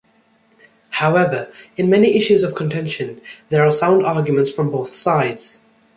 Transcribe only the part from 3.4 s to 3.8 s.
there are